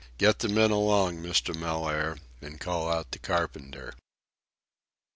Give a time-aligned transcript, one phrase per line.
[0.17, 1.55] "Get the men along, Mr.
[1.55, 3.93] Mellaire, and call out the carpenter."